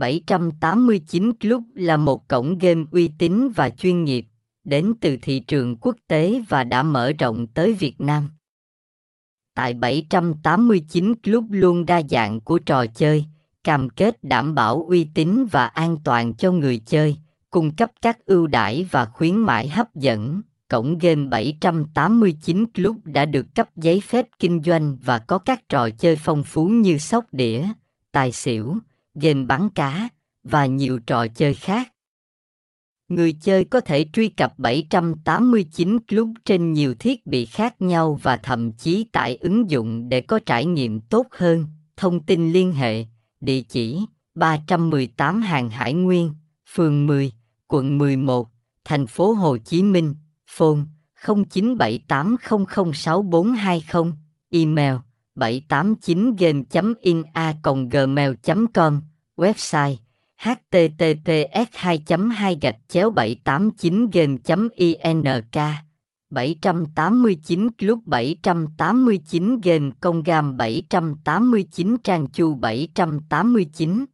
[0.00, 4.26] 789 Club là một cổng game uy tín và chuyên nghiệp,
[4.64, 8.28] đến từ thị trường quốc tế và đã mở rộng tới Việt Nam.
[9.54, 13.24] Tại 789 Club luôn đa dạng của trò chơi,
[13.64, 17.16] cam kết đảm bảo uy tín và an toàn cho người chơi,
[17.50, 20.42] cung cấp các ưu đãi và khuyến mãi hấp dẫn.
[20.68, 25.90] Cổng game 789 Club đã được cấp giấy phép kinh doanh và có các trò
[25.90, 27.68] chơi phong phú như sóc đĩa,
[28.12, 28.76] tài xỉu,
[29.14, 30.08] game bắn cá
[30.42, 31.92] và nhiều trò chơi khác.
[33.08, 38.36] Người chơi có thể truy cập 789 Club trên nhiều thiết bị khác nhau và
[38.36, 41.66] thậm chí tải ứng dụng để có trải nghiệm tốt hơn.
[41.96, 43.06] Thông tin liên hệ,
[43.40, 44.00] địa chỉ
[44.34, 46.34] 318 Hàng Hải Nguyên,
[46.74, 47.32] phường 10,
[47.68, 48.48] quận 11,
[48.84, 50.14] thành phố Hồ Chí Minh,
[50.46, 50.80] phone
[51.24, 54.12] 0978006420,
[54.50, 54.94] email
[55.36, 59.00] 789game.in a gmail.com,
[59.36, 59.96] website
[60.40, 62.30] https 2
[62.60, 64.36] 2 chéo 789 game
[64.74, 65.24] ink
[66.30, 74.06] 789 club 789 game công gam 789 trang chu 789